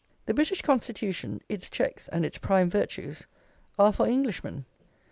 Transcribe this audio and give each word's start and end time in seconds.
The 0.25 0.33
British 0.33 0.63
Constitution, 0.63 1.41
its 1.47 1.69
checks, 1.69 2.07
and 2.07 2.25
its 2.25 2.39
prime 2.39 2.71
virtues, 2.71 3.27
are 3.77 3.93
for 3.93 4.07
Englishmen. 4.07 4.65